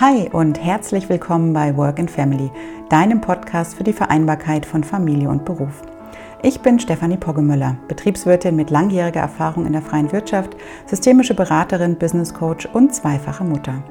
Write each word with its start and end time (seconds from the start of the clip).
Hi 0.00 0.30
und 0.32 0.58
herzlich 0.58 1.10
willkommen 1.10 1.52
bei 1.52 1.76
Work 1.76 1.98
and 1.98 2.10
Family, 2.10 2.50
deinem 2.88 3.20
Podcast 3.20 3.74
für 3.74 3.84
die 3.84 3.92
Vereinbarkeit 3.92 4.64
von 4.64 4.82
Familie 4.82 5.28
und 5.28 5.44
Beruf. 5.44 5.82
Ich 6.42 6.60
bin 6.60 6.80
Stefanie 6.80 7.18
Poggemüller, 7.18 7.76
Betriebswirtin 7.86 8.56
mit 8.56 8.70
langjähriger 8.70 9.20
Erfahrung 9.20 9.66
in 9.66 9.74
der 9.74 9.82
freien 9.82 10.10
Wirtschaft, 10.10 10.56
systemische 10.86 11.34
Beraterin, 11.34 11.98
Business 11.98 12.32
Coach 12.32 12.64
und 12.72 12.94
zweifache 12.94 13.44
Mutter. 13.44 13.82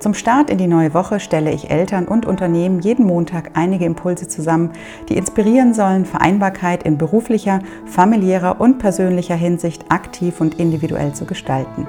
Zum 0.00 0.14
Start 0.14 0.48
in 0.48 0.56
die 0.56 0.66
neue 0.66 0.94
Woche 0.94 1.20
stelle 1.20 1.52
ich 1.52 1.68
Eltern 1.68 2.08
und 2.08 2.24
Unternehmen 2.24 2.80
jeden 2.80 3.04
Montag 3.04 3.50
einige 3.52 3.84
Impulse 3.84 4.26
zusammen, 4.26 4.70
die 5.10 5.16
inspirieren 5.18 5.74
sollen, 5.74 6.06
Vereinbarkeit 6.06 6.84
in 6.84 6.96
beruflicher, 6.96 7.58
familiärer 7.84 8.62
und 8.62 8.78
persönlicher 8.78 9.34
Hinsicht 9.34 9.84
aktiv 9.90 10.40
und 10.40 10.58
individuell 10.58 11.12
zu 11.12 11.26
gestalten. 11.26 11.86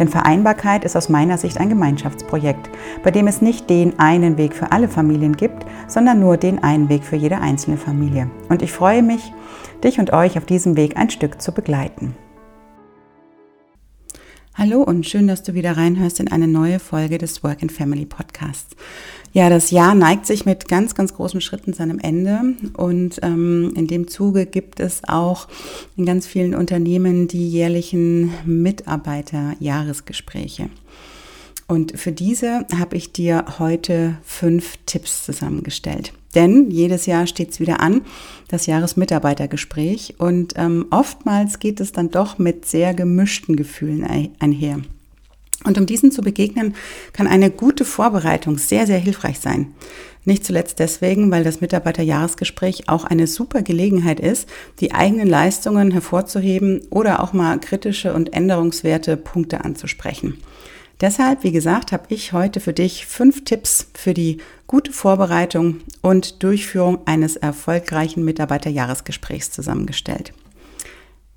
Denn 0.00 0.08
Vereinbarkeit 0.08 0.84
ist 0.84 0.96
aus 0.96 1.08
meiner 1.08 1.38
Sicht 1.38 1.58
ein 1.58 1.68
Gemeinschaftsprojekt, 1.68 2.70
bei 3.04 3.12
dem 3.12 3.28
es 3.28 3.40
nicht 3.40 3.70
den 3.70 4.00
einen 4.00 4.36
Weg 4.36 4.52
für 4.56 4.72
alle 4.72 4.88
Familien 4.88 5.36
gibt, 5.36 5.64
sondern 5.86 6.18
nur 6.18 6.36
den 6.36 6.60
einen 6.64 6.88
Weg 6.88 7.04
für 7.04 7.16
jede 7.16 7.38
einzelne 7.38 7.76
Familie. 7.76 8.28
Und 8.48 8.62
ich 8.62 8.72
freue 8.72 9.04
mich, 9.04 9.32
dich 9.84 10.00
und 10.00 10.12
euch 10.12 10.36
auf 10.38 10.44
diesem 10.44 10.76
Weg 10.76 10.96
ein 10.96 11.08
Stück 11.08 11.40
zu 11.40 11.52
begleiten. 11.52 12.16
Hallo 14.56 14.82
und 14.82 15.04
schön, 15.04 15.26
dass 15.26 15.42
du 15.42 15.54
wieder 15.54 15.76
reinhörst 15.76 16.20
in 16.20 16.30
eine 16.30 16.46
neue 16.46 16.78
Folge 16.78 17.18
des 17.18 17.42
Work 17.42 17.62
and 17.62 17.72
Family 17.72 18.06
Podcasts. 18.06 18.76
Ja, 19.32 19.50
das 19.50 19.72
Jahr 19.72 19.96
neigt 19.96 20.26
sich 20.26 20.46
mit 20.46 20.68
ganz, 20.68 20.94
ganz 20.94 21.12
großen 21.12 21.40
Schritten 21.40 21.72
seinem 21.72 21.98
Ende 21.98 22.54
und 22.76 23.18
ähm, 23.22 23.72
in 23.74 23.88
dem 23.88 24.06
Zuge 24.06 24.46
gibt 24.46 24.78
es 24.78 25.02
auch 25.08 25.48
in 25.96 26.06
ganz 26.06 26.28
vielen 26.28 26.54
Unternehmen 26.54 27.26
die 27.26 27.48
jährlichen 27.48 28.32
Mitarbeiterjahresgespräche. 28.44 30.70
Und 31.66 31.98
für 31.98 32.12
diese 32.12 32.66
habe 32.78 32.96
ich 32.96 33.12
dir 33.12 33.44
heute 33.58 34.18
fünf 34.22 34.78
Tipps 34.86 35.24
zusammengestellt. 35.24 36.12
Denn 36.34 36.70
jedes 36.70 37.06
Jahr 37.06 37.26
steht 37.26 37.52
es 37.52 37.60
wieder 37.60 37.80
an, 37.80 38.02
das 38.48 38.66
Jahresmitarbeitergespräch. 38.66 40.16
Und 40.18 40.54
ähm, 40.56 40.86
oftmals 40.90 41.58
geht 41.58 41.80
es 41.80 41.92
dann 41.92 42.10
doch 42.10 42.38
mit 42.38 42.66
sehr 42.66 42.92
gemischten 42.92 43.56
Gefühlen 43.56 44.32
einher. 44.38 44.80
Und 45.64 45.78
um 45.78 45.86
diesen 45.86 46.12
zu 46.12 46.20
begegnen, 46.20 46.74
kann 47.14 47.26
eine 47.26 47.50
gute 47.50 47.86
Vorbereitung 47.86 48.58
sehr, 48.58 48.86
sehr 48.86 48.98
hilfreich 48.98 49.38
sein. 49.38 49.72
Nicht 50.26 50.44
zuletzt 50.44 50.78
deswegen, 50.78 51.30
weil 51.30 51.44
das 51.44 51.60
Mitarbeiterjahresgespräch 51.60 52.88
auch 52.88 53.04
eine 53.04 53.26
super 53.26 53.62
Gelegenheit 53.62 54.20
ist, 54.20 54.48
die 54.80 54.92
eigenen 54.92 55.28
Leistungen 55.28 55.90
hervorzuheben 55.90 56.82
oder 56.90 57.22
auch 57.22 57.32
mal 57.32 57.58
kritische 57.60 58.12
und 58.12 58.34
änderungswerte 58.34 59.16
Punkte 59.16 59.64
anzusprechen. 59.64 60.38
Deshalb, 61.00 61.42
wie 61.42 61.52
gesagt, 61.52 61.92
habe 61.92 62.04
ich 62.08 62.32
heute 62.32 62.60
für 62.60 62.72
dich 62.72 63.06
fünf 63.06 63.44
Tipps 63.44 63.88
für 63.94 64.14
die 64.14 64.38
gute 64.66 64.92
Vorbereitung 64.92 65.80
und 66.02 66.42
Durchführung 66.42 67.00
eines 67.06 67.36
erfolgreichen 67.36 68.24
Mitarbeiterjahresgesprächs 68.24 69.50
zusammengestellt. 69.50 70.32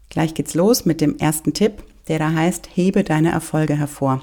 Gleich 0.10 0.34
geht's 0.34 0.54
los 0.54 0.86
mit 0.86 1.02
dem 1.02 1.18
ersten 1.18 1.54
Tipp, 1.54 1.84
der 2.08 2.20
da 2.20 2.32
heißt, 2.32 2.70
hebe 2.74 3.04
deine 3.04 3.32
Erfolge 3.32 3.76
hervor. 3.76 4.22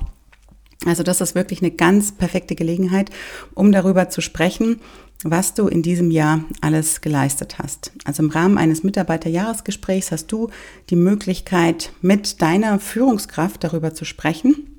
Also 0.87 1.03
das 1.03 1.21
ist 1.21 1.35
wirklich 1.35 1.63
eine 1.63 1.71
ganz 1.71 2.13
perfekte 2.13 2.55
Gelegenheit, 2.55 3.11
um 3.55 3.73
darüber 3.73 4.09
zu 4.09 4.21
sprechen, 4.21 4.81
was 5.23 5.55
du 5.55 5.69
in 5.69 5.83
diesem 5.83 6.11
Jahr 6.11 6.45
alles 6.61 7.01
geleistet 7.01 7.59
hast. 7.59 7.93
Also 8.05 8.23
im 8.23 8.31
Rahmen 8.31 8.59
eines 8.59 8.83
Mitarbeiterjahresgesprächs 8.83 10.13
hast 10.13 10.27
du 10.27 10.51
die 10.91 10.97
Möglichkeit, 10.97 11.93
mit 12.03 12.43
deiner 12.43 12.79
Führungskraft 12.79 13.65
darüber 13.65 13.95
zu 13.95 14.05
sprechen, 14.05 14.73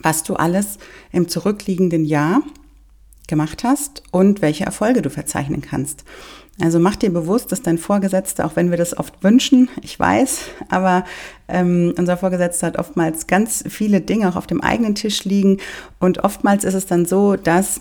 was 0.00 0.22
du 0.22 0.34
alles 0.34 0.78
im 1.12 1.28
zurückliegenden 1.28 2.04
Jahr 2.04 2.42
gemacht 3.26 3.62
hast 3.62 4.02
und 4.10 4.42
welche 4.42 4.64
Erfolge 4.64 5.02
du 5.02 5.10
verzeichnen 5.10 5.60
kannst. 5.60 6.04
Also 6.60 6.80
mach 6.80 6.96
dir 6.96 7.10
bewusst, 7.10 7.52
dass 7.52 7.62
dein 7.62 7.78
Vorgesetzter, 7.78 8.44
auch 8.44 8.56
wenn 8.56 8.70
wir 8.70 8.78
das 8.78 8.98
oft 8.98 9.22
wünschen, 9.22 9.68
ich 9.80 9.98
weiß, 9.98 10.40
aber 10.68 11.04
ähm, 11.46 11.94
unser 11.96 12.16
Vorgesetzter 12.16 12.66
hat 12.66 12.78
oftmals 12.78 13.28
ganz 13.28 13.62
viele 13.68 14.00
Dinge 14.00 14.28
auch 14.28 14.34
auf 14.34 14.48
dem 14.48 14.60
eigenen 14.60 14.96
Tisch 14.96 15.24
liegen 15.24 15.58
und 16.00 16.24
oftmals 16.24 16.64
ist 16.64 16.74
es 16.74 16.86
dann 16.86 17.06
so, 17.06 17.36
dass 17.36 17.80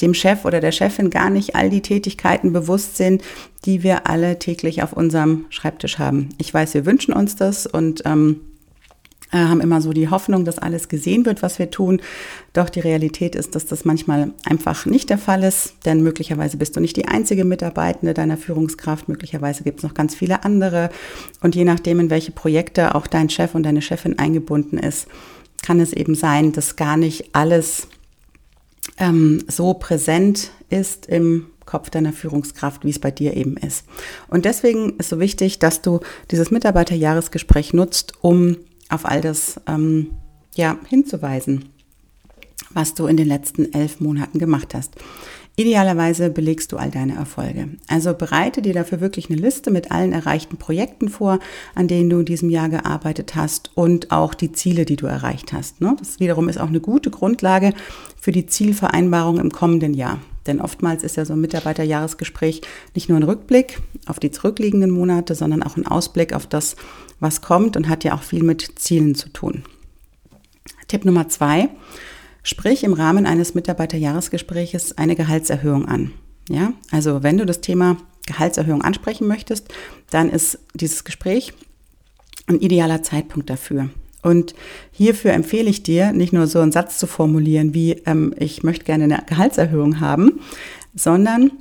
dem 0.00 0.14
Chef 0.14 0.46
oder 0.46 0.60
der 0.60 0.72
Chefin 0.72 1.10
gar 1.10 1.28
nicht 1.28 1.54
all 1.54 1.68
die 1.68 1.82
Tätigkeiten 1.82 2.52
bewusst 2.52 2.96
sind, 2.96 3.22
die 3.66 3.82
wir 3.82 4.06
alle 4.06 4.38
täglich 4.38 4.82
auf 4.82 4.94
unserem 4.94 5.44
Schreibtisch 5.50 5.98
haben. 5.98 6.30
Ich 6.38 6.54
weiß, 6.54 6.74
wir 6.74 6.86
wünschen 6.86 7.12
uns 7.12 7.36
das 7.36 7.66
und 7.66 8.02
ähm, 8.06 8.40
äh, 8.40 8.47
haben 9.32 9.60
immer 9.60 9.80
so 9.80 9.92
die 9.92 10.08
Hoffnung, 10.08 10.44
dass 10.44 10.58
alles 10.58 10.88
gesehen 10.88 11.26
wird, 11.26 11.42
was 11.42 11.58
wir 11.58 11.70
tun. 11.70 12.00
Doch 12.52 12.70
die 12.70 12.80
Realität 12.80 13.34
ist, 13.34 13.54
dass 13.54 13.66
das 13.66 13.84
manchmal 13.84 14.32
einfach 14.44 14.86
nicht 14.86 15.10
der 15.10 15.18
Fall 15.18 15.42
ist, 15.42 15.74
denn 15.84 16.02
möglicherweise 16.02 16.56
bist 16.56 16.76
du 16.76 16.80
nicht 16.80 16.96
die 16.96 17.08
einzige 17.08 17.44
Mitarbeitende 17.44 18.14
deiner 18.14 18.36
Führungskraft, 18.36 19.08
möglicherweise 19.08 19.64
gibt 19.64 19.80
es 19.80 19.84
noch 19.84 19.94
ganz 19.94 20.14
viele 20.14 20.44
andere. 20.44 20.90
Und 21.40 21.54
je 21.54 21.64
nachdem, 21.64 22.00
in 22.00 22.10
welche 22.10 22.32
Projekte 22.32 22.94
auch 22.94 23.06
dein 23.06 23.28
Chef 23.28 23.54
und 23.54 23.64
deine 23.64 23.82
Chefin 23.82 24.18
eingebunden 24.18 24.78
ist, 24.78 25.08
kann 25.62 25.80
es 25.80 25.92
eben 25.92 26.14
sein, 26.14 26.52
dass 26.52 26.76
gar 26.76 26.96
nicht 26.96 27.34
alles 27.34 27.88
ähm, 28.96 29.44
so 29.48 29.74
präsent 29.74 30.50
ist 30.70 31.06
im 31.06 31.46
Kopf 31.66 31.90
deiner 31.90 32.14
Führungskraft, 32.14 32.84
wie 32.84 32.90
es 32.90 32.98
bei 32.98 33.10
dir 33.10 33.36
eben 33.36 33.58
ist. 33.58 33.84
Und 34.28 34.46
deswegen 34.46 34.96
ist 34.98 35.10
so 35.10 35.20
wichtig, 35.20 35.58
dass 35.58 35.82
du 35.82 36.00
dieses 36.30 36.50
Mitarbeiterjahresgespräch 36.50 37.74
nutzt, 37.74 38.14
um 38.22 38.56
auf 38.88 39.04
all 39.06 39.20
das 39.20 39.60
ähm, 39.66 40.10
ja, 40.54 40.78
hinzuweisen, 40.88 41.66
was 42.70 42.94
du 42.94 43.06
in 43.06 43.16
den 43.16 43.28
letzten 43.28 43.72
elf 43.72 44.00
Monaten 44.00 44.38
gemacht 44.38 44.74
hast. 44.74 44.94
Idealerweise 45.58 46.30
belegst 46.30 46.70
du 46.70 46.76
all 46.76 46.92
deine 46.92 47.16
Erfolge. 47.16 47.70
Also 47.88 48.14
bereite 48.14 48.62
dir 48.62 48.74
dafür 48.74 49.00
wirklich 49.00 49.28
eine 49.28 49.40
Liste 49.40 49.72
mit 49.72 49.90
allen 49.90 50.12
erreichten 50.12 50.56
Projekten 50.56 51.08
vor, 51.08 51.40
an 51.74 51.88
denen 51.88 52.08
du 52.08 52.20
in 52.20 52.26
diesem 52.26 52.48
Jahr 52.48 52.68
gearbeitet 52.68 53.34
hast 53.34 53.72
und 53.74 54.12
auch 54.12 54.34
die 54.34 54.52
Ziele, 54.52 54.84
die 54.84 54.94
du 54.94 55.06
erreicht 55.06 55.52
hast. 55.52 55.80
Ne? 55.80 55.96
Das 55.98 56.20
wiederum 56.20 56.48
ist 56.48 56.60
auch 56.60 56.68
eine 56.68 56.78
gute 56.78 57.10
Grundlage 57.10 57.74
für 58.20 58.30
die 58.30 58.46
Zielvereinbarung 58.46 59.40
im 59.40 59.50
kommenden 59.50 59.94
Jahr. 59.94 60.20
Denn 60.48 60.60
oftmals 60.60 61.04
ist 61.04 61.16
ja 61.16 61.24
so 61.24 61.34
ein 61.34 61.40
Mitarbeiterjahresgespräch 61.40 62.62
nicht 62.94 63.08
nur 63.08 63.18
ein 63.18 63.22
Rückblick 63.22 63.80
auf 64.06 64.18
die 64.18 64.32
zurückliegenden 64.32 64.90
Monate, 64.90 65.34
sondern 65.36 65.62
auch 65.62 65.76
ein 65.76 65.86
Ausblick 65.86 66.32
auf 66.32 66.46
das, 66.46 66.74
was 67.20 67.42
kommt 67.42 67.76
und 67.76 67.88
hat 67.88 68.02
ja 68.02 68.14
auch 68.14 68.22
viel 68.22 68.42
mit 68.42 68.80
Zielen 68.80 69.14
zu 69.14 69.28
tun. 69.28 69.62
Tipp 70.88 71.04
Nummer 71.04 71.28
zwei. 71.28 71.68
Sprich 72.42 72.82
im 72.82 72.94
Rahmen 72.94 73.26
eines 73.26 73.54
Mitarbeiterjahresgespräches 73.54 74.96
eine 74.96 75.16
Gehaltserhöhung 75.16 75.86
an. 75.86 76.12
Ja, 76.48 76.72
also 76.90 77.22
wenn 77.22 77.36
du 77.36 77.44
das 77.44 77.60
Thema 77.60 77.98
Gehaltserhöhung 78.26 78.82
ansprechen 78.82 79.26
möchtest, 79.26 79.68
dann 80.10 80.30
ist 80.30 80.58
dieses 80.74 81.04
Gespräch 81.04 81.52
ein 82.46 82.60
idealer 82.60 83.02
Zeitpunkt 83.02 83.50
dafür. 83.50 83.90
Und 84.22 84.54
hierfür 84.90 85.32
empfehle 85.32 85.70
ich 85.70 85.82
dir, 85.82 86.12
nicht 86.12 86.32
nur 86.32 86.46
so 86.46 86.58
einen 86.58 86.72
Satz 86.72 86.98
zu 86.98 87.06
formulieren 87.06 87.74
wie, 87.74 87.92
ähm, 88.06 88.34
ich 88.38 88.62
möchte 88.62 88.84
gerne 88.84 89.04
eine 89.04 89.22
Gehaltserhöhung 89.26 90.00
haben, 90.00 90.40
sondern 90.94 91.52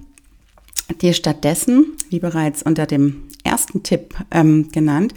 dir 1.02 1.14
stattdessen, 1.14 1.94
wie 2.10 2.20
bereits 2.20 2.64
unter 2.64 2.86
dem 2.86 3.24
ersten 3.44 3.84
Tipp 3.84 4.16
ähm, 4.32 4.70
genannt, 4.72 5.14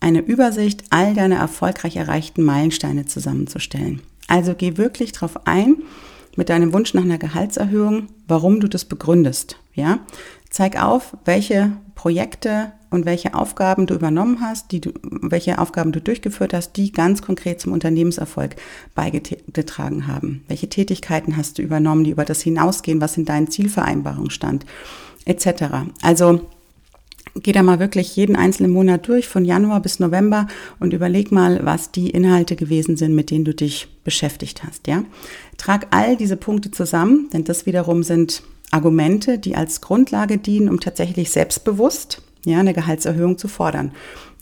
eine 0.00 0.20
Übersicht 0.20 0.84
all 0.90 1.14
deiner 1.14 1.36
erfolgreich 1.36 1.96
erreichten 1.96 2.42
Meilensteine 2.42 3.06
zusammenzustellen. 3.06 4.02
Also 4.26 4.54
geh 4.54 4.76
wirklich 4.76 5.12
darauf 5.12 5.46
ein, 5.46 5.76
mit 6.36 6.48
deinem 6.48 6.72
Wunsch 6.72 6.94
nach 6.94 7.02
einer 7.02 7.18
Gehaltserhöhung, 7.18 8.08
warum 8.26 8.60
du 8.60 8.68
das 8.68 8.84
begründest. 8.84 9.58
Ja? 9.74 10.00
Zeig 10.52 10.80
auf, 10.80 11.16
welche 11.24 11.72
Projekte 11.94 12.72
und 12.90 13.06
welche 13.06 13.32
Aufgaben 13.32 13.86
du 13.86 13.94
übernommen 13.94 14.42
hast, 14.42 14.70
die 14.70 14.82
du, 14.82 14.92
welche 15.02 15.58
Aufgaben 15.58 15.92
du 15.92 16.00
durchgeführt 16.00 16.52
hast, 16.52 16.76
die 16.76 16.92
ganz 16.92 17.22
konkret 17.22 17.58
zum 17.58 17.72
Unternehmenserfolg 17.72 18.56
beigetragen 18.94 20.06
haben. 20.06 20.44
Welche 20.48 20.68
Tätigkeiten 20.68 21.38
hast 21.38 21.56
du 21.56 21.62
übernommen, 21.62 22.04
die 22.04 22.10
über 22.10 22.26
das 22.26 22.42
hinausgehen, 22.42 23.00
was 23.00 23.16
in 23.16 23.24
deinen 23.24 23.50
Zielvereinbarungen 23.50 24.30
stand, 24.30 24.66
etc. 25.24 25.64
Also 26.02 26.42
Geh 27.34 27.52
da 27.52 27.62
mal 27.62 27.78
wirklich 27.78 28.14
jeden 28.14 28.36
einzelnen 28.36 28.72
Monat 28.72 29.08
durch, 29.08 29.26
von 29.26 29.46
Januar 29.46 29.80
bis 29.80 30.00
November 30.00 30.48
und 30.80 30.92
überleg 30.92 31.32
mal, 31.32 31.64
was 31.64 31.90
die 31.90 32.10
Inhalte 32.10 32.56
gewesen 32.56 32.98
sind, 32.98 33.14
mit 33.14 33.30
denen 33.30 33.46
du 33.46 33.54
dich 33.54 33.88
beschäftigt 34.04 34.64
hast, 34.64 34.86
ja. 34.86 35.02
Trag 35.56 35.86
all 35.92 36.18
diese 36.18 36.36
Punkte 36.36 36.70
zusammen, 36.70 37.30
denn 37.32 37.44
das 37.44 37.64
wiederum 37.64 38.02
sind 38.02 38.42
Argumente, 38.72 39.38
die 39.38 39.54
als 39.54 39.80
Grundlage 39.80 40.38
dienen, 40.38 40.68
um 40.68 40.80
tatsächlich 40.80 41.30
selbstbewusst 41.30 42.22
ja, 42.44 42.58
eine 42.58 42.74
Gehaltserhöhung 42.74 43.38
zu 43.38 43.48
fordern. 43.48 43.92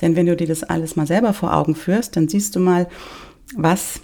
Denn 0.00 0.16
wenn 0.16 0.26
du 0.26 0.36
dir 0.36 0.46
das 0.46 0.62
alles 0.62 0.96
mal 0.96 1.06
selber 1.06 1.34
vor 1.34 1.54
Augen 1.54 1.74
führst, 1.74 2.16
dann 2.16 2.28
siehst 2.28 2.56
du 2.56 2.60
mal, 2.60 2.88
was 3.56 4.00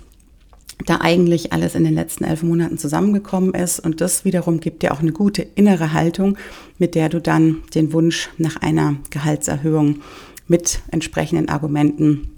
da 0.84 0.98
eigentlich 1.00 1.52
alles 1.52 1.74
in 1.74 1.84
den 1.84 1.94
letzten 1.94 2.24
elf 2.24 2.42
Monaten 2.42 2.76
zusammengekommen 2.76 3.54
ist. 3.54 3.80
Und 3.80 4.00
das 4.00 4.24
wiederum 4.24 4.60
gibt 4.60 4.82
dir 4.82 4.92
auch 4.92 5.00
eine 5.00 5.12
gute 5.12 5.42
innere 5.42 5.92
Haltung, 5.92 6.36
mit 6.78 6.94
der 6.94 7.08
du 7.08 7.20
dann 7.20 7.62
den 7.74 7.92
Wunsch 7.92 8.28
nach 8.36 8.56
einer 8.56 8.96
Gehaltserhöhung 9.10 10.00
mit 10.48 10.80
entsprechenden 10.90 11.48
Argumenten 11.48 12.30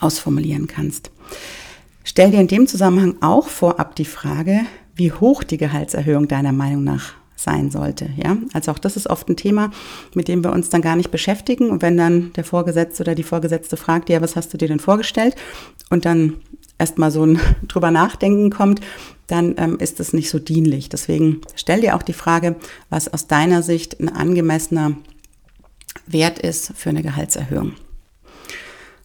ausformulieren 0.00 0.66
kannst. 0.66 1.10
Stell 2.04 2.30
dir 2.30 2.40
in 2.40 2.48
dem 2.48 2.66
Zusammenhang 2.66 3.16
auch 3.20 3.48
vorab 3.48 3.96
die 3.96 4.04
Frage, 4.04 4.60
wie 4.94 5.12
hoch 5.12 5.44
die 5.44 5.56
Gehaltserhöhung 5.56 6.28
deiner 6.28 6.52
Meinung 6.52 6.84
nach 6.84 7.14
sein 7.36 7.70
sollte. 7.70 8.08
Ja, 8.16 8.36
also 8.52 8.70
auch 8.70 8.78
das 8.78 8.96
ist 8.96 9.08
oft 9.08 9.28
ein 9.28 9.36
Thema, 9.36 9.70
mit 10.14 10.28
dem 10.28 10.44
wir 10.44 10.52
uns 10.52 10.68
dann 10.68 10.82
gar 10.82 10.96
nicht 10.96 11.10
beschäftigen. 11.10 11.70
Und 11.70 11.82
wenn 11.82 11.96
dann 11.96 12.32
der 12.34 12.44
Vorgesetzte 12.44 13.02
oder 13.02 13.14
die 13.14 13.22
Vorgesetzte 13.22 13.76
fragt, 13.76 14.08
ja, 14.08 14.20
was 14.20 14.36
hast 14.36 14.52
du 14.52 14.58
dir 14.58 14.68
denn 14.68 14.78
vorgestellt? 14.78 15.34
Und 15.90 16.04
dann 16.04 16.34
erstmal 16.78 17.10
so 17.10 17.24
ein 17.24 17.40
drüber 17.68 17.90
nachdenken 17.90 18.50
kommt, 18.50 18.80
dann 19.26 19.54
ähm, 19.58 19.78
ist 19.78 20.00
es 20.00 20.12
nicht 20.12 20.30
so 20.30 20.38
dienlich. 20.38 20.88
Deswegen 20.88 21.40
stell 21.54 21.80
dir 21.80 21.96
auch 21.96 22.02
die 22.02 22.12
Frage, 22.12 22.56
was 22.90 23.12
aus 23.12 23.26
deiner 23.26 23.62
Sicht 23.62 24.00
ein 24.00 24.08
angemessener 24.08 24.92
Wert 26.06 26.38
ist 26.38 26.72
für 26.76 26.90
eine 26.90 27.02
Gehaltserhöhung. 27.02 27.72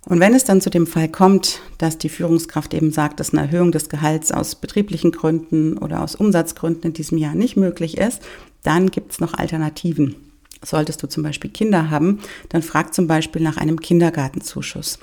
Und 0.08 0.22
wenn 0.22 0.34
es 0.34 0.46
dann 0.46 0.62
zu 0.62 0.70
dem 0.70 0.88
Fall 0.88 1.10
kommt, 1.10 1.60
dass 1.78 1.98
die 1.98 2.08
Führungskraft 2.08 2.74
eben 2.74 2.92
sagt, 2.92 3.20
dass 3.20 3.34
eine 3.34 3.42
Erhöhung 3.42 3.74
des 3.74 3.90
Gehalts 3.90 4.32
aus 4.32 4.56
betrieblichen 4.56 5.12
Gründen 5.12 5.78
oder 5.78 6.02
aus 6.02 6.16
Umsatzgründen 6.16 6.86
in 6.86 6.94
diesem 6.94 7.18
Jahr 7.18 7.36
nicht 7.36 7.58
möglich 7.58 7.98
ist, 7.98 8.22
dann 8.64 8.90
gibt 8.90 9.12
es 9.12 9.20
noch 9.20 9.34
Alternativen. 9.34 10.16
Solltest 10.64 11.04
du 11.04 11.08
zum 11.08 11.24
Beispiel 11.24 11.52
Kinder 11.52 11.90
haben, 11.90 12.20
dann 12.50 12.64
frag 12.64 12.94
zum 12.94 13.08
Beispiel 13.08 13.42
nach 13.42 13.58
einem 13.58 13.82
Kindergartenzuschuss. 13.82 15.00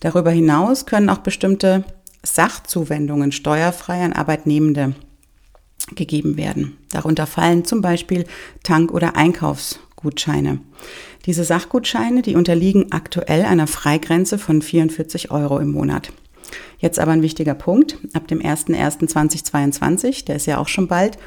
Darüber 0.00 0.30
hinaus 0.30 0.86
können 0.86 1.10
auch 1.10 1.18
bestimmte 1.18 1.84
Sachzuwendungen 2.22 3.32
steuerfrei 3.32 4.02
an 4.02 4.14
Arbeitnehmende 4.14 4.94
gegeben 5.94 6.38
werden. 6.38 6.78
Darunter 6.92 7.26
fallen 7.26 7.66
zum 7.66 7.82
Beispiel 7.82 8.24
Tank- 8.62 8.92
oder 8.92 9.16
Einkaufsgutscheine. 10.00 10.60
Diese 11.26 11.44
Sachgutscheine, 11.44 12.22
die 12.22 12.34
unterliegen 12.34 12.92
aktuell 12.92 13.44
einer 13.44 13.66
Freigrenze 13.66 14.38
von 14.38 14.62
44 14.62 15.30
Euro 15.30 15.58
im 15.58 15.72
Monat. 15.72 16.12
Jetzt 16.78 16.98
aber 16.98 17.12
ein 17.12 17.22
wichtiger 17.22 17.54
Punkt. 17.54 17.98
Ab 18.14 18.26
dem 18.26 18.40
01.01.2022, 18.40 20.24
der 20.24 20.36
ist 20.36 20.46
ja 20.46 20.58
auch 20.58 20.68
schon 20.68 20.88
bald, 20.88 21.18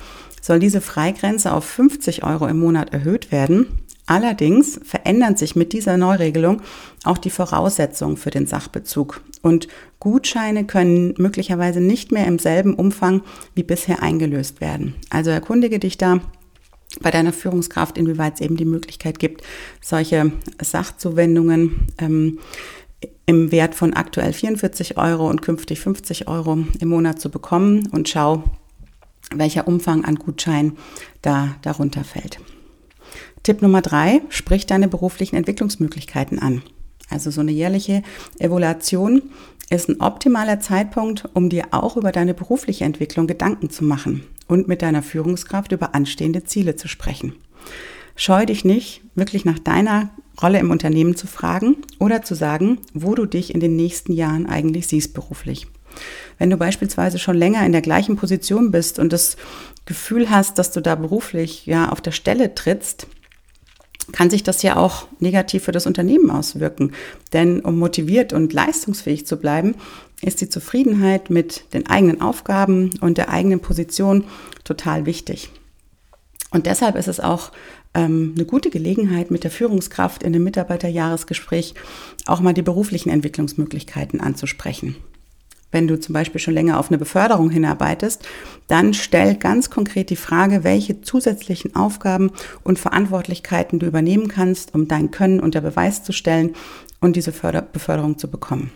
soll 0.41 0.59
diese 0.59 0.81
Freigrenze 0.81 1.53
auf 1.53 1.63
50 1.63 2.23
Euro 2.23 2.47
im 2.47 2.59
Monat 2.59 2.91
erhöht 2.91 3.31
werden. 3.31 3.67
Allerdings 4.05 4.81
verändern 4.83 5.37
sich 5.37 5.55
mit 5.55 5.71
dieser 5.71 5.95
Neuregelung 5.95 6.61
auch 7.05 7.17
die 7.17 7.29
Voraussetzungen 7.29 8.17
für 8.17 8.31
den 8.31 8.47
Sachbezug 8.47 9.21
und 9.41 9.69
Gutscheine 10.01 10.65
können 10.65 11.13
möglicherweise 11.17 11.79
nicht 11.79 12.11
mehr 12.11 12.27
im 12.27 12.37
selben 12.37 12.73
Umfang 12.73 13.21
wie 13.55 13.63
bisher 13.63 14.03
eingelöst 14.03 14.59
werden. 14.59 14.95
Also 15.09 15.29
erkundige 15.29 15.79
dich 15.79 15.97
da 15.97 16.19
bei 17.01 17.11
deiner 17.11 17.33
Führungskraft, 17.33 17.97
inwieweit 17.97 18.35
es 18.35 18.41
eben 18.41 18.57
die 18.57 18.65
Möglichkeit 18.65 19.19
gibt, 19.19 19.43
solche 19.81 20.31
Sachzuwendungen 20.61 21.87
ähm, 21.97 22.39
im 23.25 23.51
Wert 23.51 23.75
von 23.75 23.93
aktuell 23.93 24.33
44 24.33 24.97
Euro 24.97 25.29
und 25.29 25.41
künftig 25.41 25.79
50 25.79 26.27
Euro 26.27 26.59
im 26.79 26.87
Monat 26.87 27.19
zu 27.19 27.29
bekommen 27.29 27.87
und 27.91 28.09
schau, 28.09 28.43
welcher 29.33 29.67
Umfang 29.67 30.05
an 30.05 30.15
Gutschein 30.15 30.73
da 31.21 31.55
darunter 31.61 32.03
fällt. 32.03 32.39
Tipp 33.43 33.61
Nummer 33.61 33.81
drei, 33.81 34.21
sprich 34.29 34.65
deine 34.65 34.87
beruflichen 34.87 35.35
Entwicklungsmöglichkeiten 35.35 36.39
an. 36.39 36.61
Also 37.09 37.31
so 37.31 37.41
eine 37.41 37.51
jährliche 37.51 38.03
Evaluation 38.39 39.21
ist 39.69 39.89
ein 39.89 39.99
optimaler 40.01 40.59
Zeitpunkt, 40.59 41.29
um 41.33 41.49
dir 41.49 41.65
auch 41.71 41.97
über 41.97 42.11
deine 42.11 42.33
berufliche 42.33 42.85
Entwicklung 42.85 43.27
Gedanken 43.27 43.69
zu 43.69 43.83
machen 43.83 44.23
und 44.47 44.67
mit 44.67 44.81
deiner 44.81 45.03
Führungskraft 45.03 45.71
über 45.71 45.95
anstehende 45.95 46.43
Ziele 46.43 46.75
zu 46.75 46.87
sprechen. 46.87 47.33
Scheu 48.15 48.45
dich 48.45 48.63
nicht, 48.63 49.01
wirklich 49.15 49.45
nach 49.45 49.59
deiner 49.59 50.11
Rolle 50.41 50.59
im 50.59 50.71
Unternehmen 50.71 51.15
zu 51.15 51.27
fragen 51.27 51.77
oder 51.99 52.21
zu 52.21 52.35
sagen, 52.35 52.79
wo 52.93 53.15
du 53.15 53.25
dich 53.25 53.53
in 53.53 53.59
den 53.59 53.75
nächsten 53.75 54.13
Jahren 54.13 54.45
eigentlich 54.45 54.87
siehst 54.87 55.13
beruflich. 55.13 55.67
Wenn 56.37 56.49
du 56.49 56.57
beispielsweise 56.57 57.19
schon 57.19 57.37
länger 57.37 57.65
in 57.65 57.71
der 57.71 57.81
gleichen 57.81 58.15
Position 58.15 58.71
bist 58.71 58.99
und 58.99 59.13
das 59.13 59.37
Gefühl 59.85 60.29
hast, 60.29 60.57
dass 60.57 60.71
du 60.71 60.81
da 60.81 60.95
beruflich 60.95 61.65
ja 61.65 61.89
auf 61.89 62.01
der 62.01 62.11
Stelle 62.11 62.55
trittst, 62.55 63.07
kann 64.13 64.29
sich 64.29 64.43
das 64.43 64.63
ja 64.63 64.77
auch 64.77 65.07
negativ 65.19 65.65
für 65.65 65.73
das 65.73 65.85
Unternehmen 65.85 66.31
auswirken. 66.31 66.93
Denn 67.33 67.59
um 67.59 67.77
motiviert 67.77 68.31
und 68.31 68.53
leistungsfähig 68.53 69.25
zu 69.25 69.35
bleiben, 69.35 69.75
ist 70.21 70.39
die 70.39 70.47
Zufriedenheit 70.47 71.29
mit 71.29 71.73
den 71.73 71.87
eigenen 71.87 72.21
Aufgaben 72.21 72.91
und 73.01 73.17
der 73.17 73.29
eigenen 73.29 73.59
Position 73.59 74.23
total 74.63 75.05
wichtig. 75.05 75.49
Und 76.51 76.67
deshalb 76.67 76.95
ist 76.95 77.07
es 77.07 77.19
auch 77.19 77.51
ähm, 77.95 78.33
eine 78.35 78.45
gute 78.45 78.69
Gelegenheit, 78.69 79.31
mit 79.31 79.43
der 79.43 79.51
Führungskraft 79.51 80.23
in 80.23 80.31
dem 80.31 80.43
Mitarbeiterjahresgespräch 80.43 81.73
auch 82.27 82.39
mal 82.39 82.53
die 82.53 82.61
beruflichen 82.61 83.09
Entwicklungsmöglichkeiten 83.09 84.21
anzusprechen. 84.21 84.95
Wenn 85.73 85.87
du 85.87 85.99
zum 85.99 86.13
Beispiel 86.13 86.39
schon 86.39 86.53
länger 86.53 86.79
auf 86.79 86.89
eine 86.89 86.99
Beförderung 86.99 87.49
hinarbeitest, 87.49 88.25
dann 88.67 88.93
stell 88.93 89.35
ganz 89.35 89.71
konkret 89.71 90.11
die 90.11 90.15
Frage, 90.15 90.63
welche 90.63 91.01
zusätzlichen 91.01 91.75
Aufgaben 91.75 92.31
und 92.63 92.77
Verantwortlichkeiten 92.77 93.79
du 93.79 93.87
übernehmen 93.87 94.27
kannst, 94.27 94.75
um 94.75 94.87
dein 94.87 95.09
Können 95.09 95.39
unter 95.39 95.61
Beweis 95.61 96.03
zu 96.03 96.13
stellen 96.13 96.53
und 97.01 97.15
diese 97.15 97.31
Förder 97.31 97.63
Beförderung 97.63 98.19
zu 98.19 98.29
bekommen. 98.29 98.71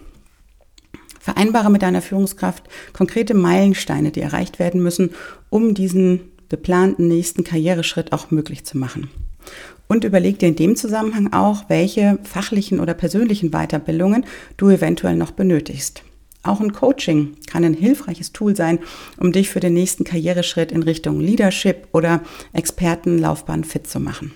Vereinbare 1.20 1.70
mit 1.70 1.84
deiner 1.84 2.02
Führungskraft 2.02 2.64
konkrete 2.94 3.36
Meilensteine, 3.36 4.10
die 4.10 4.22
erreicht 4.22 4.58
werden 4.58 4.82
müssen, 4.82 5.12
um 5.52 5.76
diesen 5.76 6.22
geplanten 6.50 7.08
nächsten 7.08 7.44
Karriereschritt 7.44 8.12
auch 8.12 8.32
möglich 8.32 8.66
zu 8.66 8.78
machen. 8.78 9.12
Und 9.88 10.04
überleg 10.04 10.40
dir 10.40 10.48
in 10.48 10.56
dem 10.56 10.76
Zusammenhang 10.76 11.32
auch, 11.32 11.66
welche 11.68 12.18
fachlichen 12.24 12.80
oder 12.80 12.96
persönlichen 12.96 13.52
Weiterbildungen 13.52 14.26
du 14.58 14.70
eventuell 14.70 15.16
noch 15.16 15.32
benötigst. 15.32 16.02
Auch 16.48 16.62
ein 16.62 16.72
Coaching 16.72 17.36
kann 17.46 17.64
ein 17.64 17.74
hilfreiches 17.74 18.32
Tool 18.32 18.56
sein, 18.56 18.80
um 19.18 19.32
dich 19.32 19.50
für 19.50 19.60
den 19.60 19.74
nächsten 19.74 20.04
Karriereschritt 20.04 20.72
in 20.72 20.84
Richtung 20.84 21.20
Leadership 21.20 21.88
oder 21.92 22.22
Expertenlaufbahn 22.54 23.64
fit 23.64 23.88
zu 23.88 24.00
machen. 24.00 24.32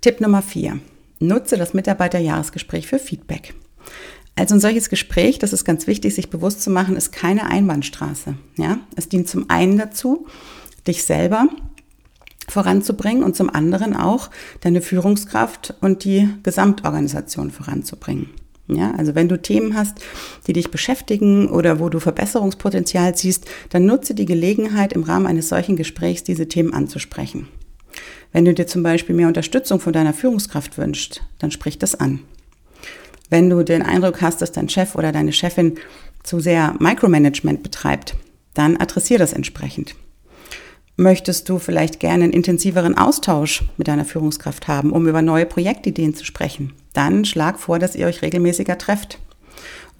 Tipp 0.00 0.20
Nummer 0.20 0.42
4. 0.42 0.80
Nutze 1.20 1.56
das 1.56 1.74
Mitarbeiterjahresgespräch 1.74 2.86
für 2.86 2.98
Feedback. 2.98 3.54
Also 4.34 4.54
ein 4.54 4.60
solches 4.60 4.90
Gespräch, 4.90 5.38
das 5.38 5.52
ist 5.52 5.64
ganz 5.64 5.86
wichtig, 5.86 6.14
sich 6.14 6.28
bewusst 6.28 6.60
zu 6.60 6.70
machen, 6.70 6.96
ist 6.96 7.12
keine 7.12 7.46
Einbahnstraße. 7.46 8.34
Ja? 8.58 8.78
Es 8.96 9.08
dient 9.08 9.28
zum 9.28 9.48
einen 9.48 9.78
dazu, 9.78 10.26
dich 10.86 11.04
selber 11.04 11.48
voranzubringen 12.48 13.24
und 13.24 13.34
zum 13.34 13.48
anderen 13.48 13.96
auch 13.96 14.30
deine 14.60 14.82
Führungskraft 14.82 15.74
und 15.80 16.04
die 16.04 16.28
Gesamtorganisation 16.42 17.50
voranzubringen. 17.50 18.30
Ja, 18.68 18.92
also 18.96 19.14
wenn 19.14 19.28
du 19.28 19.40
Themen 19.40 19.76
hast, 19.76 19.98
die 20.46 20.52
dich 20.52 20.70
beschäftigen 20.70 21.48
oder 21.48 21.78
wo 21.78 21.88
du 21.88 22.00
Verbesserungspotenzial 22.00 23.16
siehst, 23.16 23.46
dann 23.70 23.86
nutze 23.86 24.14
die 24.14 24.26
Gelegenheit, 24.26 24.92
im 24.92 25.04
Rahmen 25.04 25.26
eines 25.26 25.48
solchen 25.48 25.76
Gesprächs 25.76 26.24
diese 26.24 26.48
Themen 26.48 26.72
anzusprechen. 26.74 27.48
Wenn 28.32 28.44
du 28.44 28.52
dir 28.52 28.66
zum 28.66 28.82
Beispiel 28.82 29.14
mehr 29.14 29.28
Unterstützung 29.28 29.78
von 29.78 29.92
deiner 29.92 30.12
Führungskraft 30.12 30.78
wünschst, 30.78 31.22
dann 31.38 31.50
sprich 31.50 31.78
das 31.78 31.94
an. 31.94 32.20
Wenn 33.30 33.50
du 33.50 33.62
den 33.64 33.82
Eindruck 33.82 34.20
hast, 34.20 34.42
dass 34.42 34.52
dein 34.52 34.68
Chef 34.68 34.94
oder 34.94 35.12
deine 35.12 35.32
Chefin 35.32 35.76
zu 36.22 36.40
sehr 36.40 36.74
Micromanagement 36.78 37.62
betreibt, 37.62 38.14
dann 38.54 38.76
adressiere 38.76 39.20
das 39.20 39.32
entsprechend. 39.32 39.94
Möchtest 40.98 41.50
du 41.50 41.58
vielleicht 41.58 42.00
gerne 42.00 42.24
einen 42.24 42.32
intensiveren 42.32 42.96
Austausch 42.96 43.64
mit 43.76 43.86
deiner 43.86 44.06
Führungskraft 44.06 44.66
haben, 44.66 44.92
um 44.92 45.06
über 45.06 45.20
neue 45.20 45.44
Projektideen 45.44 46.14
zu 46.14 46.24
sprechen? 46.24 46.72
Dann 46.94 47.26
schlag 47.26 47.58
vor, 47.58 47.78
dass 47.78 47.94
ihr 47.94 48.06
euch 48.06 48.22
regelmäßiger 48.22 48.78
trefft. 48.78 49.18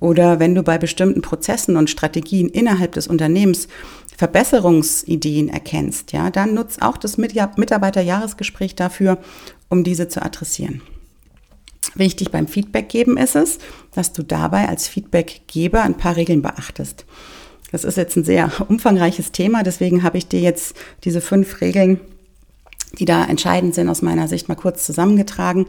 Oder 0.01 0.41
wenn 0.41 0.55
du 0.55 0.63
bei 0.63 0.79
bestimmten 0.79 1.21
Prozessen 1.21 1.77
und 1.77 1.91
Strategien 1.91 2.49
innerhalb 2.49 2.93
des 2.93 3.09
Unternehmens 3.09 3.69
Verbesserungsideen 4.17 5.51
erkennst, 5.51 6.13
ja, 6.13 6.31
dann 6.31 6.55
nutzt 6.55 6.81
auch 6.81 6.97
das 6.97 7.19
Mitarbeiterjahresgespräch 7.19 8.75
dafür, 8.75 9.19
um 9.69 9.85
diese 9.85 10.09
zu 10.09 10.23
adressieren. 10.23 10.81
Wichtig 11.95 12.31
beim 12.31 12.49
Feedback 12.49 12.89
geben 12.89 13.19
ist 13.19 13.37
es, 13.37 13.59
dass 13.95 14.13
du 14.13 14.23
dabei 14.23 14.69
als 14.69 14.89
Feedbackgeber 14.89 15.83
ein 15.83 15.97
paar 15.97 16.17
Regeln 16.17 16.41
beachtest. 16.41 17.05
Das 17.73 17.85
ist 17.85 17.97
jetzt 17.97 18.17
ein 18.17 18.25
sehr 18.25 18.51
umfangreiches 18.69 19.33
Thema, 19.33 19.63
deswegen 19.63 20.03
habe 20.03 20.19
ich 20.19 20.29
dir 20.29 20.41
jetzt 20.41 20.77
diese 21.05 21.21
fünf 21.21 21.61
Regeln, 21.61 22.01
die 22.99 23.05
da 23.05 23.25
entscheidend 23.25 23.75
sind, 23.75 23.89
aus 23.89 24.03
meiner 24.03 24.29
Sicht 24.29 24.49
mal 24.49 24.55
kurz 24.55 24.87
zusammengetragen. 24.87 25.67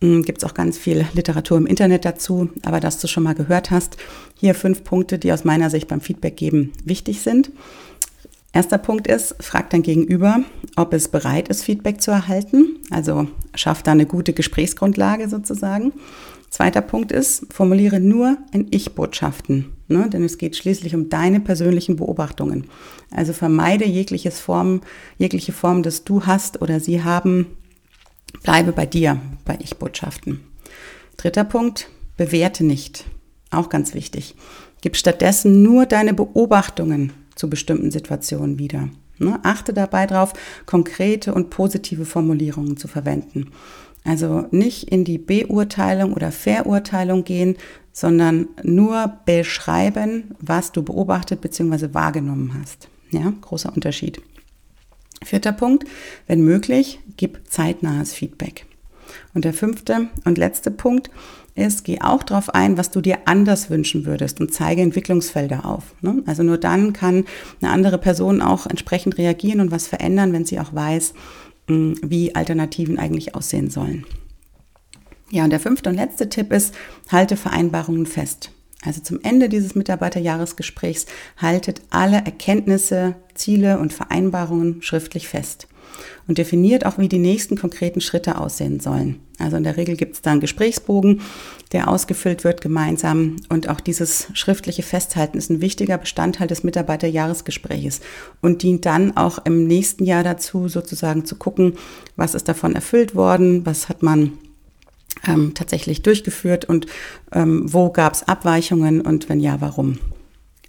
Hm, 0.00 0.22
Gibt 0.24 0.38
es 0.38 0.44
auch 0.44 0.54
ganz 0.54 0.76
viel 0.76 1.06
Literatur 1.14 1.56
im 1.56 1.66
Internet 1.66 2.04
dazu, 2.04 2.50
aber 2.64 2.80
dass 2.80 2.98
du 2.98 3.06
schon 3.06 3.22
mal 3.22 3.34
gehört 3.34 3.70
hast, 3.70 3.96
hier 4.34 4.54
fünf 4.54 4.84
Punkte, 4.84 5.18
die 5.18 5.32
aus 5.32 5.44
meiner 5.44 5.70
Sicht 5.70 5.88
beim 5.88 6.00
Feedback 6.00 6.36
geben 6.36 6.72
wichtig 6.84 7.20
sind. 7.20 7.50
Erster 8.52 8.78
Punkt 8.78 9.06
ist, 9.06 9.36
frag 9.40 9.70
dein 9.70 9.82
Gegenüber, 9.82 10.40
ob 10.76 10.94
es 10.94 11.08
bereit 11.08 11.48
ist, 11.48 11.62
Feedback 11.62 12.00
zu 12.00 12.10
erhalten. 12.10 12.78
Also 12.90 13.28
schaff 13.54 13.82
da 13.82 13.92
eine 13.92 14.06
gute 14.06 14.32
Gesprächsgrundlage 14.32 15.28
sozusagen. 15.28 15.92
Zweiter 16.56 16.80
Punkt 16.80 17.12
ist, 17.12 17.52
formuliere 17.52 18.00
nur 18.00 18.38
in 18.50 18.68
Ich-Botschaften, 18.70 19.74
ne? 19.88 20.08
denn 20.08 20.24
es 20.24 20.38
geht 20.38 20.56
schließlich 20.56 20.94
um 20.94 21.10
deine 21.10 21.38
persönlichen 21.38 21.96
Beobachtungen. 21.96 22.64
Also 23.10 23.34
vermeide 23.34 23.84
jegliches 23.84 24.40
Form, 24.40 24.80
jegliche 25.18 25.52
Form, 25.52 25.82
dass 25.82 26.04
du 26.04 26.24
hast 26.24 26.62
oder 26.62 26.80
sie 26.80 27.04
haben. 27.04 27.58
Bleibe 28.42 28.72
bei 28.72 28.86
dir, 28.86 29.20
bei 29.44 29.58
Ich-Botschaften. 29.60 30.40
Dritter 31.18 31.44
Punkt, 31.44 31.90
bewerte 32.16 32.64
nicht. 32.64 33.04
Auch 33.50 33.68
ganz 33.68 33.92
wichtig. 33.92 34.34
Gib 34.80 34.96
stattdessen 34.96 35.62
nur 35.62 35.84
deine 35.84 36.14
Beobachtungen 36.14 37.12
zu 37.34 37.50
bestimmten 37.50 37.90
Situationen 37.90 38.58
wieder. 38.58 38.88
Ne? 39.18 39.38
Achte 39.42 39.74
dabei 39.74 40.06
darauf, 40.06 40.32
konkrete 40.64 41.34
und 41.34 41.50
positive 41.50 42.06
Formulierungen 42.06 42.78
zu 42.78 42.88
verwenden. 42.88 43.50
Also 44.06 44.46
nicht 44.50 44.84
in 44.90 45.04
die 45.04 45.18
Beurteilung 45.18 46.12
oder 46.12 46.30
Verurteilung 46.30 47.24
gehen, 47.24 47.56
sondern 47.92 48.48
nur 48.62 49.18
beschreiben, 49.24 50.34
was 50.38 50.70
du 50.70 50.82
beobachtet 50.82 51.40
bzw. 51.40 51.92
wahrgenommen 51.92 52.54
hast. 52.60 52.88
Ja, 53.10 53.32
großer 53.40 53.72
Unterschied. 53.74 54.20
Vierter 55.24 55.52
Punkt, 55.52 55.84
wenn 56.26 56.42
möglich, 56.42 57.00
gib 57.16 57.50
zeitnahes 57.50 58.12
Feedback. 58.12 58.66
Und 59.34 59.44
der 59.44 59.54
fünfte 59.54 60.08
und 60.24 60.38
letzte 60.38 60.70
Punkt 60.70 61.10
ist, 61.54 61.84
geh 61.84 62.00
auch 62.00 62.22
darauf 62.22 62.54
ein, 62.54 62.76
was 62.76 62.90
du 62.90 63.00
dir 63.00 63.20
anders 63.24 63.70
wünschen 63.70 64.04
würdest 64.04 64.40
und 64.40 64.52
zeige 64.52 64.82
Entwicklungsfelder 64.82 65.64
auf. 65.64 65.94
Ne? 66.02 66.22
Also 66.26 66.42
nur 66.42 66.58
dann 66.58 66.92
kann 66.92 67.24
eine 67.60 67.70
andere 67.72 67.98
Person 67.98 68.42
auch 68.42 68.66
entsprechend 68.66 69.16
reagieren 69.18 69.60
und 69.60 69.70
was 69.70 69.86
verändern, 69.86 70.32
wenn 70.32 70.44
sie 70.44 70.60
auch 70.60 70.74
weiß, 70.74 71.14
wie 71.66 72.34
Alternativen 72.34 72.98
eigentlich 72.98 73.34
aussehen 73.34 73.70
sollen. 73.70 74.06
Ja, 75.30 75.44
und 75.44 75.50
der 75.50 75.60
fünfte 75.60 75.90
und 75.90 75.96
letzte 75.96 76.28
Tipp 76.28 76.52
ist, 76.52 76.74
halte 77.10 77.36
Vereinbarungen 77.36 78.06
fest. 78.06 78.52
Also 78.84 79.00
zum 79.00 79.20
Ende 79.22 79.48
dieses 79.48 79.74
Mitarbeiterjahresgesprächs 79.74 81.06
haltet 81.36 81.82
alle 81.90 82.18
Erkenntnisse, 82.18 83.16
Ziele 83.34 83.78
und 83.78 83.92
Vereinbarungen 83.92 84.82
schriftlich 84.82 85.26
fest 85.26 85.66
und 86.28 86.38
definiert 86.38 86.86
auch, 86.86 86.98
wie 86.98 87.08
die 87.08 87.18
nächsten 87.18 87.56
konkreten 87.56 88.00
Schritte 88.00 88.38
aussehen 88.38 88.80
sollen. 88.80 89.20
Also 89.38 89.56
in 89.56 89.64
der 89.64 89.76
Regel 89.76 89.96
gibt 89.96 90.14
es 90.14 90.22
da 90.22 90.32
einen 90.32 90.40
Gesprächsbogen, 90.40 91.20
der 91.72 91.88
ausgefüllt 91.88 92.42
wird 92.44 92.60
gemeinsam 92.60 93.36
und 93.48 93.68
auch 93.68 93.80
dieses 93.80 94.28
schriftliche 94.32 94.82
Festhalten 94.82 95.36
ist 95.36 95.50
ein 95.50 95.60
wichtiger 95.60 95.98
Bestandteil 95.98 96.46
des 96.46 96.64
Mitarbeiterjahresgespräches 96.64 98.00
und 98.40 98.62
dient 98.62 98.86
dann 98.86 99.16
auch 99.16 99.44
im 99.44 99.66
nächsten 99.66 100.04
Jahr 100.04 100.24
dazu, 100.24 100.68
sozusagen 100.68 101.24
zu 101.24 101.36
gucken, 101.36 101.74
was 102.16 102.34
ist 102.34 102.48
davon 102.48 102.74
erfüllt 102.74 103.14
worden, 103.14 103.66
was 103.66 103.88
hat 103.88 104.02
man 104.02 104.32
ähm, 105.26 105.52
tatsächlich 105.54 106.02
durchgeführt 106.02 106.64
und 106.64 106.86
ähm, 107.32 107.72
wo 107.72 107.90
gab 107.90 108.14
es 108.14 108.26
Abweichungen 108.26 109.00
und 109.00 109.28
wenn 109.28 109.40
ja, 109.40 109.60
warum. 109.60 109.98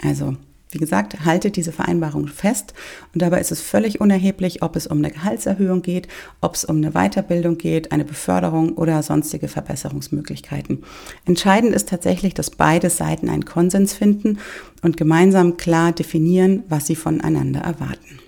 Also 0.01 0.35
wie 0.71 0.77
gesagt, 0.77 1.25
haltet 1.25 1.55
diese 1.55 1.71
Vereinbarung 1.71 2.27
fest 2.27 2.73
und 3.13 3.21
dabei 3.21 3.39
ist 3.39 3.51
es 3.51 3.61
völlig 3.61 4.01
unerheblich, 4.01 4.61
ob 4.61 4.75
es 4.75 4.87
um 4.87 4.97
eine 4.97 5.11
Gehaltserhöhung 5.11 5.81
geht, 5.81 6.07
ob 6.41 6.55
es 6.55 6.65
um 6.65 6.77
eine 6.77 6.91
Weiterbildung 6.91 7.57
geht, 7.57 7.91
eine 7.91 8.05
Beförderung 8.05 8.73
oder 8.73 9.01
sonstige 9.01 9.47
Verbesserungsmöglichkeiten. 9.47 10.83
Entscheidend 11.25 11.73
ist 11.73 11.89
tatsächlich, 11.89 12.33
dass 12.33 12.49
beide 12.49 12.89
Seiten 12.89 13.29
einen 13.29 13.45
Konsens 13.45 13.93
finden 13.93 14.39
und 14.81 14.97
gemeinsam 14.97 15.57
klar 15.57 15.91
definieren, 15.91 16.63
was 16.67 16.87
sie 16.87 16.95
voneinander 16.95 17.61
erwarten. 17.61 18.19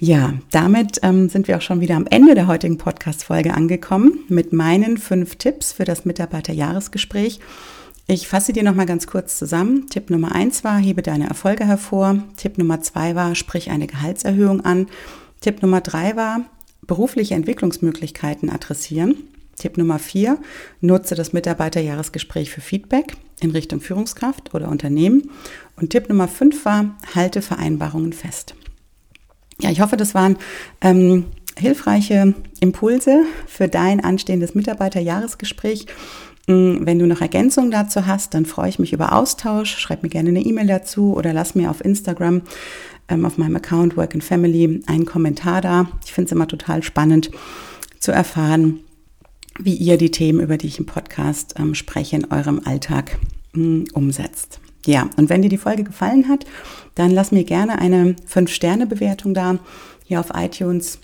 Ja, 0.00 0.34
damit 0.50 0.98
ähm, 1.02 1.28
sind 1.28 1.48
wir 1.48 1.56
auch 1.56 1.62
schon 1.62 1.80
wieder 1.80 1.96
am 1.96 2.06
Ende 2.10 2.34
der 2.34 2.48
heutigen 2.48 2.78
Podcast-Folge 2.78 3.54
angekommen 3.54 4.18
mit 4.28 4.52
meinen 4.52 4.98
fünf 4.98 5.36
Tipps 5.36 5.72
für 5.72 5.84
das 5.84 6.04
Mitarbeiterjahresgespräch. 6.04 7.40
Ich 8.06 8.28
fasse 8.28 8.52
dir 8.52 8.62
nochmal 8.62 8.86
ganz 8.86 9.06
kurz 9.06 9.38
zusammen. 9.38 9.88
Tipp 9.88 10.10
Nummer 10.10 10.32
eins 10.32 10.62
war, 10.62 10.76
hebe 10.76 11.00
deine 11.00 11.26
Erfolge 11.26 11.66
hervor. 11.66 12.22
Tipp 12.36 12.58
Nummer 12.58 12.82
zwei 12.82 13.14
war, 13.14 13.34
sprich 13.34 13.70
eine 13.70 13.86
Gehaltserhöhung 13.86 14.62
an. 14.62 14.88
Tipp 15.40 15.62
Nummer 15.62 15.80
drei 15.80 16.14
war, 16.14 16.40
berufliche 16.82 17.34
Entwicklungsmöglichkeiten 17.34 18.50
adressieren. 18.50 19.16
Tipp 19.56 19.78
Nummer 19.78 19.98
vier, 19.98 20.38
nutze 20.80 21.14
das 21.14 21.32
Mitarbeiterjahresgespräch 21.32 22.50
für 22.50 22.60
Feedback 22.60 23.16
in 23.40 23.52
Richtung 23.52 23.80
Führungskraft 23.80 24.54
oder 24.54 24.68
Unternehmen. 24.68 25.30
Und 25.76 25.90
Tipp 25.90 26.08
Nummer 26.10 26.28
fünf 26.28 26.64
war, 26.66 26.96
halte 27.14 27.40
Vereinbarungen 27.40 28.12
fest. 28.12 28.54
Ja, 29.60 29.70
ich 29.70 29.80
hoffe, 29.80 29.96
das 29.96 30.14
waren 30.14 30.36
ähm, 30.82 31.26
hilfreiche 31.56 32.34
Impulse 32.60 33.22
für 33.46 33.68
dein 33.68 34.02
anstehendes 34.02 34.54
Mitarbeiterjahresgespräch. 34.54 35.86
Wenn 36.46 36.98
du 36.98 37.06
noch 37.06 37.22
Ergänzungen 37.22 37.70
dazu 37.70 38.06
hast, 38.06 38.34
dann 38.34 38.44
freue 38.44 38.68
ich 38.68 38.78
mich 38.78 38.92
über 38.92 39.14
Austausch. 39.14 39.78
Schreib 39.78 40.02
mir 40.02 40.10
gerne 40.10 40.28
eine 40.28 40.44
E-Mail 40.44 40.66
dazu 40.66 41.14
oder 41.14 41.32
lass 41.32 41.54
mir 41.54 41.70
auf 41.70 41.82
Instagram 41.82 42.42
ähm, 43.08 43.24
auf 43.24 43.38
meinem 43.38 43.56
Account 43.56 43.96
Work 43.96 44.14
and 44.14 44.24
Family 44.24 44.82
einen 44.86 45.06
Kommentar 45.06 45.60
da. 45.60 45.86
Ich 46.04 46.12
finde 46.12 46.26
es 46.26 46.32
immer 46.32 46.48
total 46.48 46.82
spannend 46.82 47.30
zu 47.98 48.12
erfahren, 48.12 48.80
wie 49.58 49.74
ihr 49.74 49.96
die 49.96 50.10
Themen, 50.10 50.40
über 50.40 50.58
die 50.58 50.66
ich 50.66 50.78
im 50.78 50.86
Podcast 50.86 51.54
ähm, 51.58 51.74
spreche, 51.74 52.16
in 52.16 52.30
eurem 52.30 52.60
Alltag 52.64 53.18
ähm, 53.54 53.84
umsetzt. 53.94 54.60
Ja, 54.86 55.08
und 55.16 55.30
wenn 55.30 55.40
dir 55.40 55.48
die 55.48 55.56
Folge 55.56 55.84
gefallen 55.84 56.28
hat, 56.28 56.44
dann 56.94 57.10
lass 57.10 57.32
mir 57.32 57.44
gerne 57.44 57.78
eine 57.78 58.16
5-Sterne-Bewertung 58.30 59.32
da 59.32 59.58
hier 60.04 60.20
auf 60.20 60.32
iTunes 60.34 60.98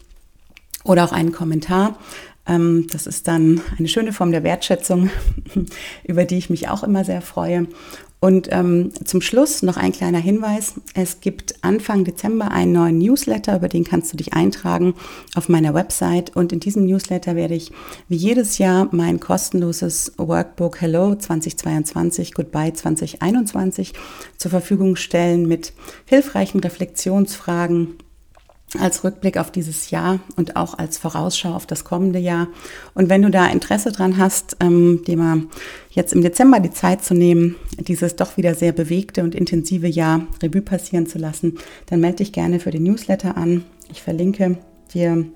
oder 0.84 1.04
auch 1.04 1.12
einen 1.12 1.32
Kommentar. 1.32 1.98
Ähm, 2.46 2.86
das 2.90 3.06
ist 3.06 3.28
dann 3.28 3.60
eine 3.78 3.88
schöne 3.88 4.12
Form 4.12 4.32
der 4.32 4.44
Wertschätzung, 4.44 5.10
über 6.04 6.24
die 6.24 6.38
ich 6.38 6.50
mich 6.50 6.68
auch 6.68 6.82
immer 6.82 7.04
sehr 7.04 7.22
freue. 7.22 7.66
Und 8.22 8.48
ähm, 8.52 8.92
zum 9.02 9.22
Schluss 9.22 9.62
noch 9.62 9.78
ein 9.78 9.92
kleiner 9.92 10.18
Hinweis. 10.18 10.74
Es 10.94 11.22
gibt 11.22 11.54
Anfang 11.62 12.04
Dezember 12.04 12.50
einen 12.50 12.72
neuen 12.72 12.98
Newsletter, 12.98 13.56
über 13.56 13.68
den 13.68 13.84
kannst 13.84 14.12
du 14.12 14.18
dich 14.18 14.34
eintragen 14.34 14.94
auf 15.34 15.48
meiner 15.48 15.72
Website. 15.72 16.36
Und 16.36 16.52
in 16.52 16.60
diesem 16.60 16.84
Newsletter 16.84 17.34
werde 17.34 17.54
ich 17.54 17.72
wie 18.08 18.16
jedes 18.16 18.58
Jahr 18.58 18.88
mein 18.92 19.20
kostenloses 19.20 20.12
Workbook 20.18 20.82
Hello 20.82 21.14
2022, 21.14 22.34
Goodbye 22.34 22.74
2021 22.74 23.94
zur 24.36 24.50
Verfügung 24.50 24.96
stellen 24.96 25.48
mit 25.48 25.72
hilfreichen 26.04 26.60
Reflexionsfragen 26.60 27.96
als 28.78 29.02
Rückblick 29.02 29.36
auf 29.36 29.50
dieses 29.50 29.90
Jahr 29.90 30.20
und 30.36 30.56
auch 30.56 30.78
als 30.78 30.98
Vorausschau 30.98 31.54
auf 31.54 31.66
das 31.66 31.84
kommende 31.84 32.18
Jahr. 32.18 32.48
Und 32.94 33.08
wenn 33.08 33.22
du 33.22 33.30
da 33.30 33.46
Interesse 33.46 33.90
dran 33.90 34.16
hast, 34.16 34.56
ähm, 34.60 35.02
dir 35.06 35.16
mal 35.16 35.42
jetzt 35.90 36.12
im 36.12 36.22
Dezember 36.22 36.60
die 36.60 36.70
Zeit 36.70 37.04
zu 37.04 37.14
nehmen, 37.14 37.56
dieses 37.78 38.16
doch 38.16 38.36
wieder 38.36 38.54
sehr 38.54 38.72
bewegte 38.72 39.22
und 39.22 39.34
intensive 39.34 39.88
Jahr 39.88 40.26
Revue 40.42 40.62
passieren 40.62 41.06
zu 41.06 41.18
lassen, 41.18 41.58
dann 41.86 42.00
melde 42.00 42.18
dich 42.18 42.32
gerne 42.32 42.60
für 42.60 42.70
den 42.70 42.84
Newsletter 42.84 43.36
an. 43.36 43.64
Ich 43.90 44.02
verlinke 44.02 44.58
dir 44.94 45.26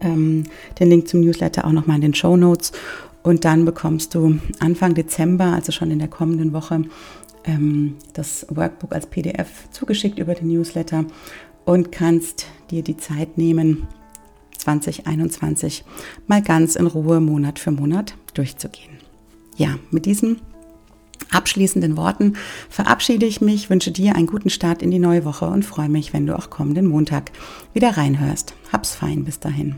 ähm, 0.00 0.44
den 0.78 0.88
Link 0.88 1.08
zum 1.08 1.20
Newsletter 1.20 1.66
auch 1.66 1.72
nochmal 1.72 1.96
in 1.96 2.02
den 2.02 2.14
Show 2.14 2.36
Notes. 2.36 2.72
Und 3.22 3.44
dann 3.44 3.66
bekommst 3.66 4.14
du 4.14 4.38
Anfang 4.60 4.94
Dezember, 4.94 5.52
also 5.52 5.72
schon 5.72 5.90
in 5.90 5.98
der 5.98 6.08
kommenden 6.08 6.54
Woche, 6.54 6.84
ähm, 7.44 7.96
das 8.14 8.46
Workbook 8.48 8.94
als 8.94 9.06
PDF 9.06 9.70
zugeschickt 9.70 10.18
über 10.18 10.34
den 10.34 10.48
Newsletter 10.48 11.04
und 11.70 11.92
kannst 11.92 12.46
dir 12.72 12.82
die 12.82 12.96
Zeit 12.96 13.38
nehmen, 13.38 13.86
2021 14.58 15.84
mal 16.26 16.42
ganz 16.42 16.74
in 16.74 16.88
Ruhe 16.88 17.20
Monat 17.20 17.60
für 17.60 17.70
Monat 17.70 18.16
durchzugehen. 18.34 18.98
Ja, 19.56 19.78
mit 19.92 20.04
diesen 20.04 20.40
abschließenden 21.30 21.96
Worten 21.96 22.34
verabschiede 22.68 23.24
ich 23.24 23.40
mich, 23.40 23.70
wünsche 23.70 23.92
dir 23.92 24.16
einen 24.16 24.26
guten 24.26 24.50
Start 24.50 24.82
in 24.82 24.90
die 24.90 24.98
neue 24.98 25.24
Woche 25.24 25.46
und 25.46 25.64
freue 25.64 25.88
mich, 25.88 26.12
wenn 26.12 26.26
du 26.26 26.36
auch 26.36 26.50
kommenden 26.50 26.88
Montag 26.88 27.30
wieder 27.72 27.96
reinhörst. 27.96 28.54
Hab's 28.72 28.96
fein 28.96 29.24
bis 29.24 29.38
dahin. 29.38 29.76